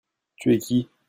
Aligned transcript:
Tu 0.37 0.51
es 0.55 0.57
qui? 0.57 0.89